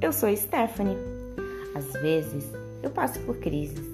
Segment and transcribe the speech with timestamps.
[0.00, 0.96] eu sou Stephanie.
[1.74, 2.50] Às vezes
[2.82, 3.86] eu passo por crises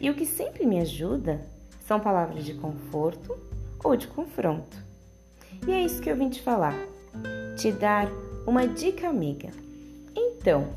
[0.00, 1.40] e o que sempre me ajuda
[1.86, 3.36] são palavras de conforto
[3.82, 4.76] ou de confronto.
[5.66, 6.76] E é isso que eu vim te falar,
[7.56, 8.08] te dar
[8.46, 9.50] uma dica amiga.
[10.14, 10.68] Então,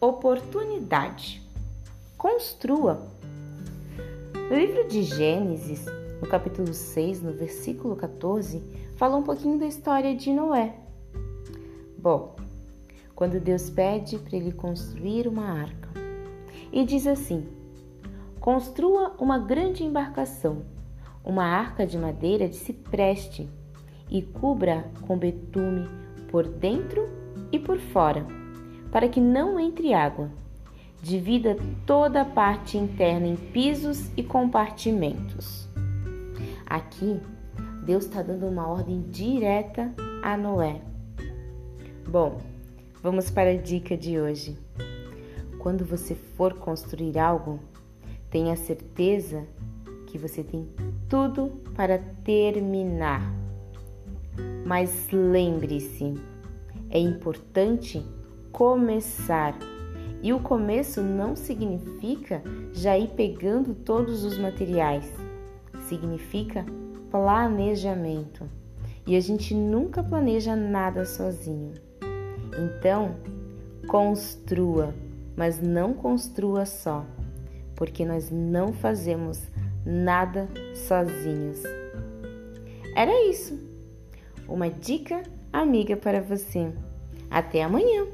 [0.00, 1.42] oportunidade.
[2.18, 3.00] Construa.
[4.50, 5.84] No livro de Gênesis,
[6.20, 8.60] no capítulo 6, no versículo 14,
[8.96, 10.74] fala um pouquinho da história de Noé.
[11.98, 12.35] Bom,
[13.16, 15.88] quando Deus pede para ele construir uma arca,
[16.70, 17.48] e diz assim:
[18.38, 20.62] Construa uma grande embarcação,
[21.24, 23.48] uma arca de madeira de cipreste,
[24.10, 25.88] e cubra com betume
[26.30, 27.08] por dentro
[27.50, 28.24] e por fora,
[28.92, 30.30] para que não entre água.
[31.02, 31.56] Divida
[31.86, 35.68] toda a parte interna em pisos e compartimentos.
[36.66, 37.20] Aqui,
[37.84, 39.92] Deus está dando uma ordem direta
[40.22, 40.80] a Noé.
[42.08, 42.40] Bom,
[43.06, 44.58] vamos para a dica de hoje.
[45.60, 47.60] Quando você for construir algo,
[48.28, 49.46] tenha certeza
[50.08, 50.68] que você tem
[51.08, 53.32] tudo para terminar.
[54.64, 56.14] Mas lembre-se,
[56.90, 58.04] é importante
[58.50, 59.56] começar.
[60.20, 65.08] E o começo não significa já ir pegando todos os materiais.
[65.82, 66.66] Significa
[67.08, 68.50] planejamento.
[69.06, 71.86] E a gente nunca planeja nada sozinho.
[72.58, 73.16] Então,
[73.86, 74.94] construa,
[75.36, 77.04] mas não construa só,
[77.74, 79.42] porque nós não fazemos
[79.84, 81.62] nada sozinhos.
[82.94, 83.58] Era isso.
[84.48, 86.72] Uma dica amiga para você.
[87.30, 88.06] Até amanhã!